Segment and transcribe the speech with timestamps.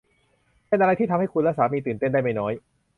[0.67, 2.53] เป็นอะไรที่ทำให้คุณและสามีตื่นเต้นได้ไม่น้อย